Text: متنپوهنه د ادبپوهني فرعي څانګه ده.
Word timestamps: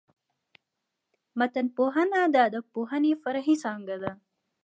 متنپوهنه 1.39 2.21
د 2.33 2.35
ادبپوهني 2.47 3.11
فرعي 3.21 3.55
څانګه 3.63 3.95
ده. 4.03 4.11